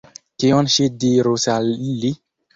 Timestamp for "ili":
1.93-2.15